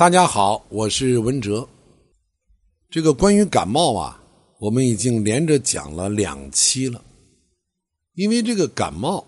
[0.00, 1.68] 大家好，我是文哲。
[2.88, 4.18] 这个关于感冒啊，
[4.58, 7.04] 我们已经连着讲了两期了。
[8.14, 9.22] 因为这个感冒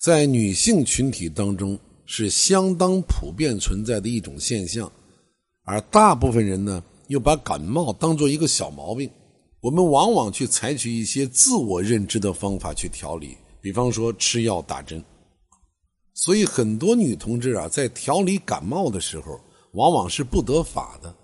[0.00, 4.90] 在女性群体当中是相当普遍存在的一种现象，
[5.62, 9.08] 而大部分人呢又把感冒当做一个小毛病。
[9.60, 15.00] 我们往往去采取一些自我认知的方法去调理，比方说吃药打针。
[16.14, 19.40] 所以很多女同志啊，在调理感冒的时候。
[19.72, 21.14] 往往是不得法的，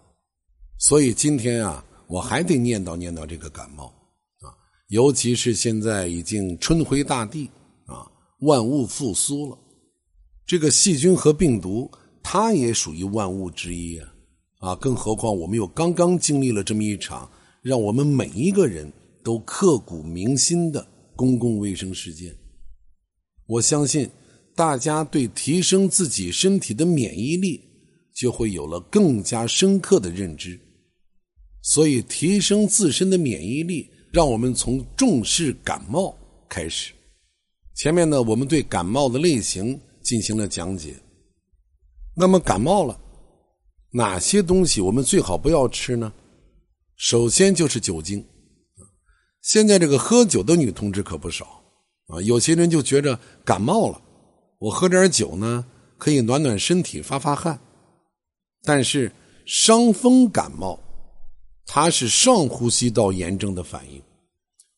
[0.78, 3.86] 所以今天啊，我还得念叨念叨这个感冒
[4.40, 4.54] 啊，
[4.88, 7.50] 尤其是现在已经春回大地
[7.86, 8.06] 啊，
[8.40, 9.58] 万物复苏了，
[10.46, 11.90] 这个细菌和病毒，
[12.22, 14.12] 它也属于万物之一啊。
[14.58, 17.30] 啊，更何况我们又刚刚经历了这么一场
[17.62, 18.90] 让我们每一个人
[19.22, 22.34] 都刻骨铭心的公共卫生事件，
[23.46, 24.08] 我相信
[24.54, 27.60] 大家对提升自己身体的免疫力。
[28.16, 30.58] 就会有了更加深刻的认知，
[31.60, 36.16] 所以提升自身的免疫力，让我们从重视感冒
[36.48, 36.94] 开始。
[37.74, 40.96] 前面呢，我们对感冒的类型进行了讲解。
[42.16, 42.98] 那么感冒了，
[43.90, 46.10] 哪些东西我们最好不要吃呢？
[46.96, 48.24] 首先就是酒精。
[49.42, 51.62] 现在这个喝酒的女同志可不少
[52.06, 54.00] 啊，有些人就觉着感冒了，
[54.58, 55.66] 我喝点酒呢，
[55.98, 57.60] 可以暖暖身体，发发汗。
[58.62, 59.10] 但是
[59.44, 60.78] 伤风感冒，
[61.66, 64.02] 它是上呼吸道炎症的反应。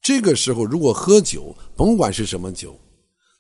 [0.02, 2.78] 这个时候如果喝酒，甭管是什么酒，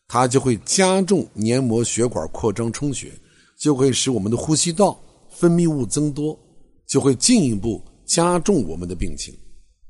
[0.06, 3.12] 它就会加重黏膜血管扩张充血，
[3.58, 4.98] 就会使我们的呼吸道
[5.30, 6.38] 分泌物增多，
[6.86, 9.34] 就会进一步加重我们的病情。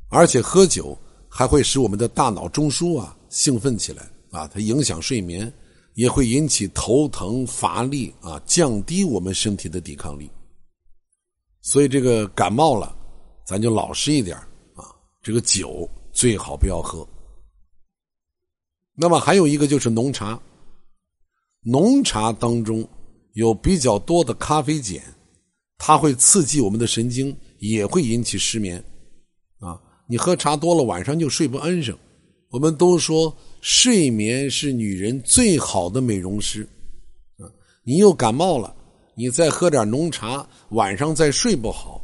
[0.08, 0.96] 而且喝酒
[1.28, 5.52] 还会使我们的大脑中枢啊兴奋起来啊，它影响睡眠，
[5.94, 10.30] 也会引起头疼乏力啊，降低我们身体的抵抗力。
[11.68, 12.96] 所以这个感冒了，
[13.44, 14.34] 咱就老实一点
[14.74, 14.88] 啊。
[15.22, 17.06] 这个酒最好不要喝。
[18.94, 20.40] 那么还有一个就是浓茶，
[21.64, 22.88] 浓茶当中
[23.34, 24.98] 有比较多的咖啡碱，
[25.76, 28.82] 它会刺激我们的神经，也会引起失眠
[29.58, 29.78] 啊。
[30.06, 31.94] 你喝茶多了，晚上就睡不安生。
[32.48, 36.66] 我们都说睡眠是女人最好的美容师
[37.36, 37.44] 啊。
[37.84, 38.74] 你又感冒了。
[39.18, 42.00] 你再喝点浓茶，晚上再睡不好，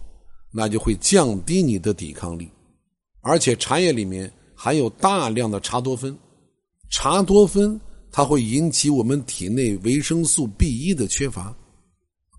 [0.53, 2.51] 那就会降低你的抵抗力。
[3.21, 6.13] 而且茶叶里面含有大量的茶多酚，
[6.91, 7.81] 茶多酚
[8.11, 11.57] 它会引起我们体内维生素 B 一的缺乏，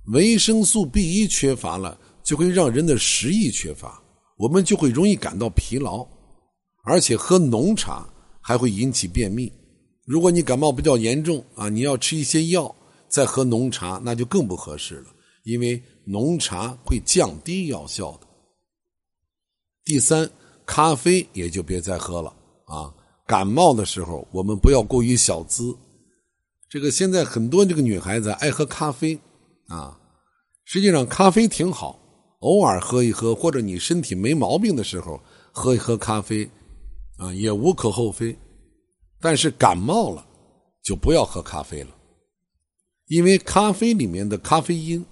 [0.07, 4.03] 维生素 B 一缺乏了，就会让人的食欲缺乏，
[4.37, 6.05] 我们就会容易感到疲劳。
[6.83, 8.05] 而且喝浓茶
[8.41, 9.49] 还会引起便秘。
[10.05, 12.75] 如果你感冒比较严重啊，你要吃一些药。
[13.15, 15.05] 再喝浓茶那就更不合适了，
[15.43, 18.27] 因为浓茶会降低药效的。
[19.85, 20.29] 第三，
[20.65, 22.93] 咖啡也就别再喝了啊！
[23.25, 25.73] 感冒的时候我们不要过于小资。
[26.67, 29.17] 这个现在很多这个女孩子爱喝咖啡
[29.69, 29.97] 啊，
[30.65, 31.97] 实际上咖啡挺好，
[32.39, 35.17] 偶尔喝一喝，或者你身体没毛病的时候
[35.53, 36.43] 喝一喝咖啡
[37.17, 38.37] 啊，也无可厚非。
[39.21, 40.27] 但是感冒了
[40.83, 41.94] 就不要喝咖啡了。
[43.07, 45.05] 因为咖啡里面的咖啡因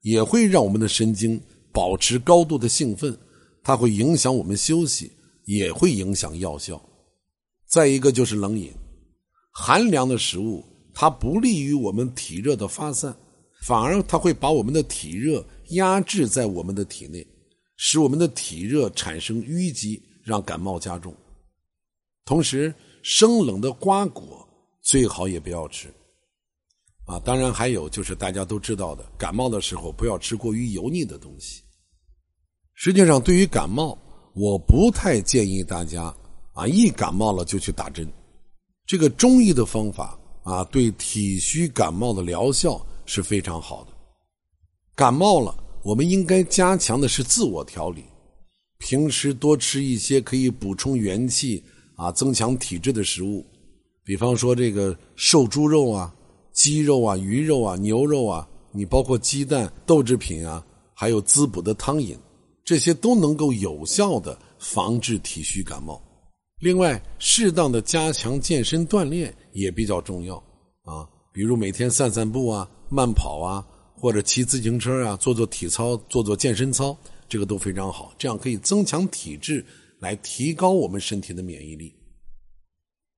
[0.00, 1.40] 也会让我们的神经
[1.72, 3.16] 保持高度的兴奋，
[3.62, 5.12] 它会影响我们休息，
[5.44, 6.80] 也会影响药效。
[7.68, 8.72] 再一个就是冷饮，
[9.52, 10.64] 寒凉的食物
[10.94, 13.16] 它不利于我们体热的发散，
[13.62, 17.26] 反而它会把我们的体热压制在我们的体内，
[17.76, 21.14] 使我们的体热产生淤积，让感冒加重。
[22.24, 24.48] 同时，生冷的瓜果
[24.82, 25.92] 最好也不要吃。
[27.06, 31.62] 啊，当然还有就是大家都知道的，感冒的时候不要吃过于油腻的东西。
[32.74, 33.96] 实际上，对于感冒，
[34.34, 36.12] 我不太建议大家
[36.52, 38.06] 啊，一感冒了就去打针。
[38.86, 43.92] 这个中医的方法啊，对体虚感冒的疗效是非常好的。
[44.96, 48.02] 感冒了，我们应该加强的是自我调理，
[48.78, 51.62] 平时多吃一些可以补充元气
[51.94, 53.46] 啊、增强体质的食物，
[54.02, 56.12] 比方说这个瘦猪肉啊。
[56.56, 60.64] 鸡肉啊、鱼肉啊、牛肉啊，你包括鸡蛋、豆制品啊，
[60.94, 62.18] 还有滋补的汤饮，
[62.64, 66.02] 这些都能够有效的防治体虚感冒。
[66.60, 70.36] 另外，适当的加强健身锻炼也比较重要
[70.84, 73.62] 啊，比如每天散散步啊、慢跑啊，
[73.94, 76.96] 或者骑自行车啊，做做体操、做做健身操，
[77.28, 79.62] 这个都非常好，这样可以增强体质，
[80.00, 81.92] 来提高我们身体的免疫力。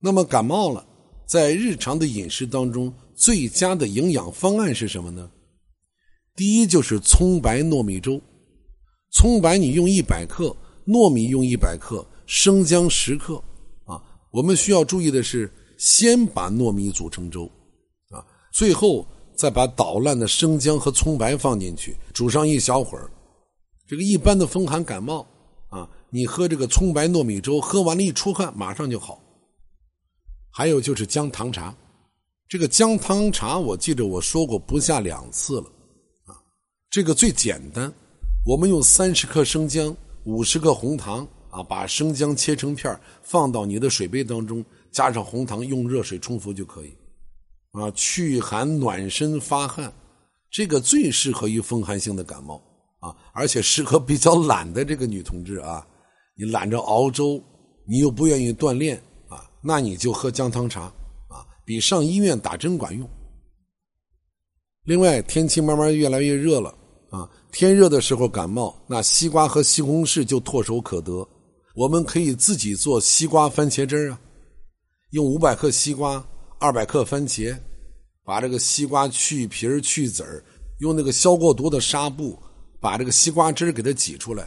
[0.01, 0.85] 那么感冒了，
[1.29, 2.91] 在日常的饮食当中。
[3.13, 5.29] 最佳的营养方案是什么呢？
[6.37, 8.21] 第一就是葱白糯米粥，
[9.11, 10.55] 葱白你用一百克，
[10.87, 13.35] 糯米用一百克，生姜十克
[13.83, 14.01] 啊。
[14.31, 17.43] 我们需要注意的是，先把糯米煮成粥
[18.11, 18.23] 啊，
[18.53, 19.05] 最后
[19.35, 23.11] 再把捣烂的生姜和葱白放进去，煮上一小会儿。
[23.85, 25.27] 这个一般的风寒感冒
[25.67, 29.21] 啊，你喝这个葱白糯米粥，喝完了一出汗，马上就好。
[30.51, 31.75] 还有就是姜糖茶，
[32.47, 35.67] 这个姜糖茶，我记得我说过不下两次了。
[36.25, 36.35] 啊
[36.89, 37.93] 这个最简单，
[38.45, 46.91] 我们用三十克生姜、五十克红糖啊，把生姜切成片放到你的水杯当中，加上红糖，用热水冲服就可以。
[47.73, 49.93] 啊，祛寒暖身发汗，
[50.49, 52.59] 这个最适合于风寒性的感冒
[52.99, 55.85] 啊，而且适合比较懒的这个女同志啊，
[56.35, 57.39] 你懒着熬粥，
[57.87, 58.99] 你又不愿意锻炼，
[59.61, 60.83] 那你就喝姜汤茶
[61.27, 63.09] 啊，比上医院打针管用。
[64.85, 66.73] 另外，天气慢慢越来越热了。
[67.11, 71.27] 啊，天热的时候感冒，那西瓜和西红柿就唾手可得。
[71.73, 74.21] 我们可以自己做西瓜番茄汁啊，
[75.09, 76.23] 用五百克西瓜、
[76.59, 77.57] 二百克番茄，
[78.23, 80.43] 把这个西瓜去皮去籽儿，
[80.81, 82.37] 用那个消过毒的纱布
[82.79, 84.43] 把这个西瓜汁给它挤出来，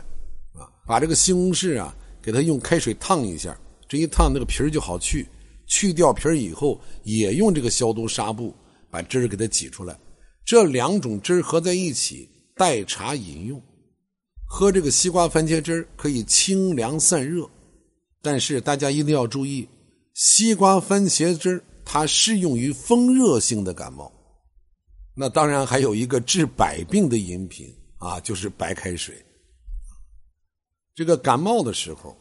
[0.54, 1.92] 啊，把这个西红柿啊
[2.22, 3.58] 给它用开水烫一下，
[3.92, 5.28] 这一烫那个皮儿就好去。
[5.66, 8.54] 去掉皮儿以后，也用这个消毒纱布
[8.90, 9.94] 把汁儿给它挤出来。
[10.46, 12.26] 这两种汁儿合在一起。
[12.54, 13.60] 代茶饮用，
[14.46, 17.48] 喝这个西瓜番茄汁可以清凉散热，
[18.22, 19.68] 但是大家一定要注意，
[20.14, 24.10] 西瓜番茄汁它适用于风热性的感冒。
[25.14, 29.14] 那当然还有一个治百病的饮品啊，就是白开水。
[30.94, 32.16] 这个感冒的时候，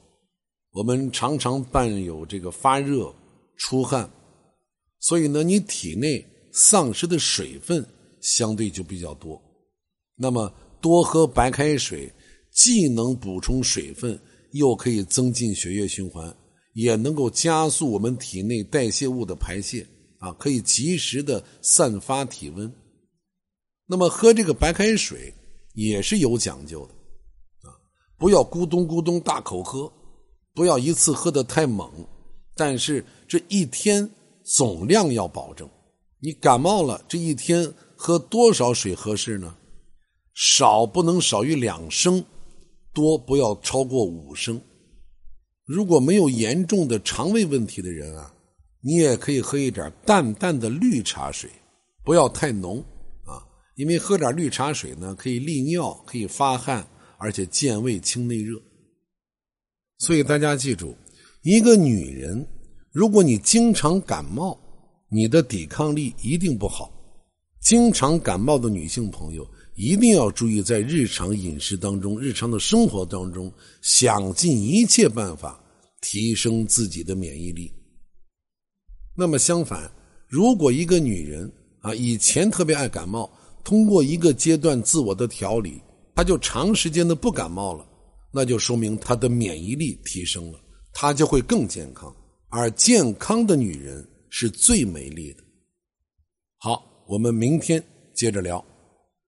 [0.71, 3.13] 我们常常伴有这个发热、
[3.57, 4.09] 出汗，
[4.99, 7.85] 所以呢，你体内丧失的水分
[8.21, 9.41] 相对就比较多。
[10.15, 12.11] 那么多喝白开水，
[12.51, 14.17] 既能补充水分，
[14.51, 16.33] 又可以增进血液循环，
[16.73, 19.85] 也能够加速我们体内代谢物的排泄
[20.19, 22.71] 啊，可以及时的散发体温。
[23.87, 25.33] 那么喝这个白开水
[25.73, 26.93] 也是有讲究的
[27.67, 27.75] 啊，
[28.17, 29.91] 不要咕咚咕咚大口喝，
[30.53, 31.89] 不要一次喝的太猛，
[32.55, 34.09] 但是这一天
[34.43, 35.69] 总量要保证。
[36.19, 39.55] 你感冒了这一天喝多少水合适呢？
[40.33, 42.23] 少不能少于两升，
[42.93, 44.61] 多不要超过五升。
[45.65, 48.33] 如果没有严重的肠胃问题的人啊，
[48.81, 51.49] 你也可以喝一点淡淡的绿茶水，
[52.03, 52.83] 不要太浓
[53.25, 53.41] 啊，
[53.75, 56.85] 因为喝点绿茶水呢，可以利尿，可以发汗，
[57.17, 58.61] 而且健胃清内热。
[60.01, 60.95] 所以大家记住，
[61.43, 62.43] 一个女人，
[62.91, 64.57] 如果你经常感冒，
[65.09, 66.91] 你的抵抗力一定不好。
[67.59, 69.47] 经常感冒的女性朋友。
[69.75, 73.51] 一定要注意，在日常饮食当中、日常的生活当中，
[73.81, 75.63] 想尽一切办法
[76.01, 77.71] 提升自己的免疫力。
[79.15, 79.89] 那么相反，
[80.27, 83.31] 如果一个女人啊以前特别爱感冒，
[83.63, 85.81] 通过一个阶段自我的调理，
[86.13, 87.85] 她就长时间的不感冒了，
[88.31, 90.59] 那就说明她的免疫力提升了，
[90.93, 92.15] 她就会更健康。
[92.49, 95.43] 而健康的女人是最美丽的。
[96.57, 97.83] 好，我们明天
[98.13, 98.63] 接着聊。